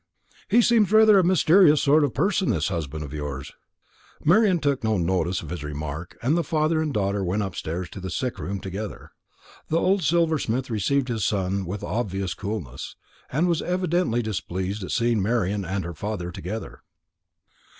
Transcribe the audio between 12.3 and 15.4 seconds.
coolness, and was evidently displeased at seeing